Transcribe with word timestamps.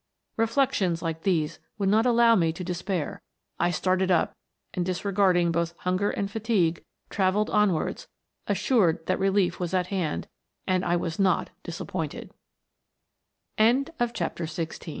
Reflections 0.35 1.03
like 1.03 1.21
these 1.21 1.59
would 1.77 1.87
not 1.87 2.07
allow 2.07 2.33
me 2.33 2.51
to 2.53 2.63
despair. 2.63 3.21
I 3.59 3.69
started 3.69 4.09
up, 4.09 4.35
and 4.73 4.83
dis 4.83 5.05
regarding 5.05 5.51
both 5.51 5.75
hunger 5.77 6.09
and 6.09 6.25
fatigue, 6.31 6.83
travelled 7.11 7.51
on 7.51 7.71
wards, 7.71 8.07
assured 8.47 9.05
that 9.05 9.19
relief 9.19 9.59
was 9.59 9.75
at 9.75 9.87
hand; 9.93 10.27
and 10.65 10.83
I 10.83 10.95
was 10.95 11.19
not 11.19 11.51
disappoi 11.63 12.09